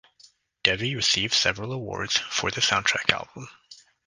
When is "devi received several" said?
0.63-1.71